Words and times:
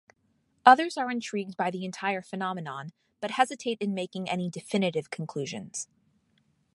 Others 0.65 0.97
are 0.97 1.11
intrigued 1.11 1.55
by 1.55 1.69
the 1.69 1.85
entire 1.85 2.23
phenomenon, 2.23 2.91
but 3.19 3.29
hesitate 3.29 3.77
in 3.79 3.93
making 3.93 4.27
any 4.27 4.49
definitive 4.49 5.11
conclusions. 5.11 5.89